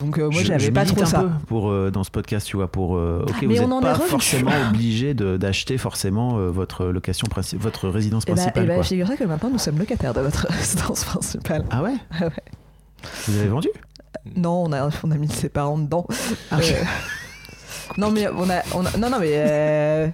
[0.00, 1.20] Donc euh, moi j'avais pas trop un ça.
[1.20, 3.80] peu pour euh, dans ce podcast, tu vois, pour euh, ok, mais vous on n'êtes
[3.80, 8.64] pas forcément obligé d'acheter forcément euh, votre location principale, votre résidence Et bah, principale.
[8.64, 8.82] et bah, quoi.
[8.82, 11.64] figure-toi que maintenant nous sommes locataires de votre résidence principale.
[11.70, 12.30] Ah ouais Ah ouais.
[13.28, 13.68] Vous avez vendu
[14.34, 16.06] Non, on a, on a mis ses parents dedans.
[16.50, 16.58] Ah,
[17.96, 20.12] non mais on a, on a- non non mais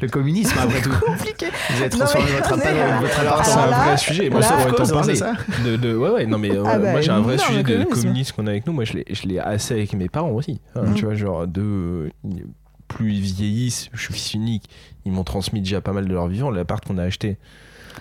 [0.00, 0.90] Le communisme après tout.
[0.90, 1.46] compliqué.
[1.70, 4.28] Vous avez transformé mais votre votre appart c'est en- un là- vrai sujet.
[4.30, 5.20] Moi, là- ça, on va t'en c'est parler.
[5.64, 7.62] De, de- ouais, ouais, non, mais euh, Ah bah, moi, j'ai un vrai non, sujet
[7.62, 8.34] de communisme.
[8.36, 8.72] qu'on a avec nous.
[8.72, 10.60] Moi, je l'ai, je l'ai assez avec mes parents aussi.
[10.74, 10.94] Hein, Mhm.
[10.94, 11.60] Tu vois, genre, de.
[11.62, 12.08] euh,
[12.88, 14.64] plus ils vieillissent, je suis fils unique,
[15.04, 16.50] ils m'ont transmis déjà pas mal de leur vivant.
[16.50, 17.36] L'appart qu'on a acheté,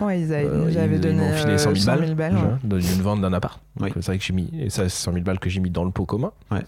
[0.02, 2.00] Ouais, ils, avaient- euh, ils avaient ils, donné ils m'ont filé 100 000 euh, balles,
[2.00, 2.58] 100 000 déjà, ouais.
[2.66, 3.60] dans une vente d'un appart.
[3.80, 3.90] Oui.
[3.96, 5.86] C'est vrai que j'ai mis, et ça, c'est 100 000 balles que j'ai mis dans
[5.86, 6.32] le pot commun.
[6.52, 6.60] Ouais,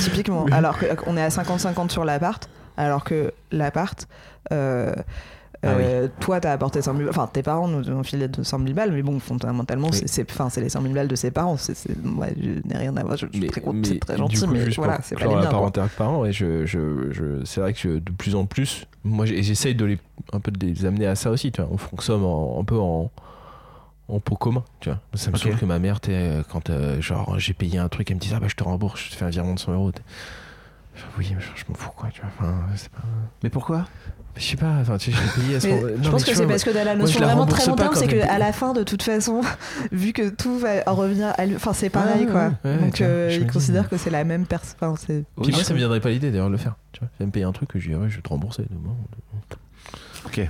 [0.00, 0.44] typiquement.
[0.52, 4.06] Alors qu'on est à 50-50 sur l'appart, alors que l'appart,
[4.52, 4.92] euh,
[5.64, 8.58] Ah euh, toi t'as apporté 100 000 enfin tes parents nous ont filé de 100
[8.58, 9.96] 000 balles, mais bon, fondamentalement, Oui.
[9.98, 10.08] c'est-
[10.60, 11.56] les 100 000 balles de ses parents.
[11.56, 13.60] C'est, ouais, je n'ai rien à voir, je, je suis très,
[14.00, 15.50] très gentil, coup, mais voilà, c'est pas les miens.
[15.82, 19.76] avec parents, ouais, je, je, je, c'est vrai que de plus en plus, moi j'essaye
[19.76, 19.98] de les,
[20.32, 21.70] un peu de les amener à ça aussi, tu vois.
[21.72, 23.12] On fonctionne en- un peu en,
[24.08, 24.98] en pot commun, tu vois.
[25.14, 25.42] Ça me Ok.
[25.42, 28.32] saoule que ma mère, euh, quand euh, genre j'ai payé un truc, elle me dit
[28.34, 29.92] ah bah je te rembourse, je te fais un virement de 100 euros.
[31.18, 32.30] Oui, mais je m'en fous quoi, tu vois.
[32.38, 32.98] Enfin, c'est pas.
[33.42, 33.86] Mais pourquoi?
[34.36, 36.32] Je sais pas, enfin, tu sais, je l'ai payé à ce moment- je pense mais
[36.32, 38.06] que c'est parce que dans la moi, je notion la vraiment très long terme, c'est
[38.08, 39.42] qu'à la fin, de toute façon,
[39.92, 42.46] vu que tout va en revenir à lui, enfin c'est pareil quoi.
[42.64, 44.76] ouais, ouais, Donc euh, je il me dis, considère mais- que c'est la même personne.
[44.80, 45.24] Enfin, c'est.
[45.36, 46.76] Puis Oui, moi, je- ça me viendrait pas l'idée d'ailleurs de le faire.
[46.92, 48.96] Tu vois, elle me paye un truc que je dirais, je vais te rembourser demain.
[50.24, 50.40] Ok.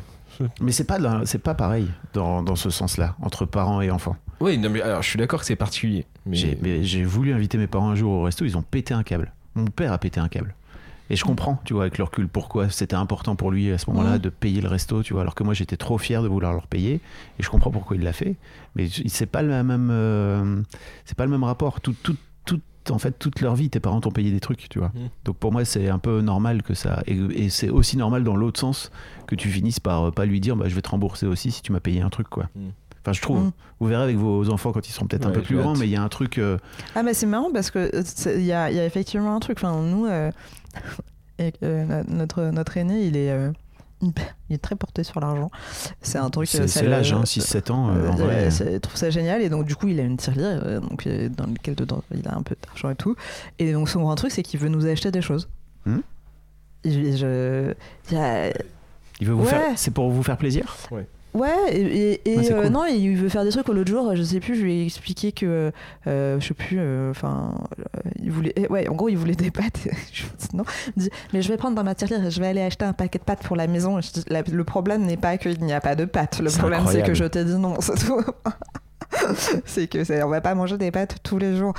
[0.61, 4.17] Mais c'est pas c'est pas pareil dans, dans ce sens-là entre parents et enfants.
[4.41, 6.06] Oui, non, mais alors je suis d'accord que c'est particulier.
[6.31, 9.03] J'ai mais j'ai voulu inviter mes parents un jour au resto, ils ont pété un
[9.03, 9.33] câble.
[9.55, 10.55] Mon père a pété un câble.
[11.11, 13.91] Et je comprends, tu vois, avec le recul, pourquoi c'était important pour lui à ce
[13.91, 16.55] moment-là de payer le resto, tu vois, alors que moi j'étais trop fier de vouloir
[16.55, 17.01] leur payer.
[17.39, 18.37] Et je comprends pourquoi il l'a fait.
[18.77, 20.62] Mais c'est pas le même, euh,
[21.05, 21.83] c'est pas le même rapport.
[21.83, 24.79] Tout, tout, tout, en fait, toute leur vie, tes parents t'ont payé des trucs, tu
[24.79, 24.91] vois.
[24.95, 25.09] Mhm.
[25.25, 27.03] Donc pour moi, c'est un peu normal que ça.
[27.07, 28.91] Et, et c'est aussi normal dans l'autre sens
[29.27, 31.61] que tu finisses par euh, pas lui dire, bah, je vais te rembourser aussi si
[31.61, 32.49] tu m'as payé un truc, quoi.
[32.57, 32.73] Mhm.
[33.05, 33.39] Enfin, je trouve.
[33.45, 33.51] Mhm.
[33.81, 35.91] Vous verrez avec vos enfants quand ils seront peut-être un peu plus grands, mais il
[35.91, 36.39] y a un truc.
[36.39, 36.59] euh,
[36.95, 37.91] Ah mais c'est marrant parce que
[38.39, 39.59] il y a, il y a effectivement un truc.
[39.59, 40.31] Enfin nous, euh,
[41.39, 43.51] et, euh, notre notre aîné, il est euh,
[44.03, 45.51] hyper- il est très porté sur l'argent.
[46.01, 46.47] C'est un truc.
[46.49, 48.49] C'est l'âge, hein, 6-7 ans, euh, en vrai.
[48.73, 51.75] il trouve ça génial et donc du coup il a une tirelire donc dans lequel
[51.75, 53.17] dedans il a un peu d'argent et tout
[53.59, 55.49] et donc son grand truc c'est qu'il veut nous acheter des choses.
[55.87, 55.99] Hmm.
[56.85, 57.75] Et je,
[59.21, 59.49] il veut vous Ouais.
[59.51, 59.73] faire.
[59.77, 60.77] C'est pour vous faire plaisir?
[60.91, 61.07] Ouais,
[61.70, 63.66] et, et- et, Ah, euh, non, il veut faire des trucs.
[63.69, 65.72] L'autre jour, je sais plus, je lui ai expliqué que,
[66.06, 66.78] euh, je sais plus,
[67.10, 67.54] enfin,
[68.22, 69.81] il voulait, eh, ouais, en gros, il voulait des pâtes.
[70.12, 72.60] je non, il me dit, mais je vais prendre dans ma tirelire, je vais aller
[72.60, 74.00] acheter un paquet de pâtes pour la maison.
[74.00, 76.84] Je dis, la- le problème n'est pas qu'il n'y a pas de pâtes, le problème
[76.87, 78.22] c'est que je t'ai dit non, c'est tout.
[79.66, 81.75] c'est que c'est- on va pas manger des pâtes tous les jours.